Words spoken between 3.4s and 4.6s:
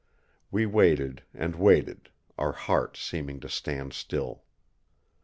to stand still.